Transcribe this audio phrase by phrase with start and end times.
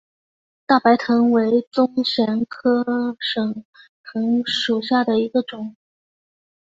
[0.65, 3.63] 大白藤为棕榈科省
[4.03, 5.75] 藤属下的一个种。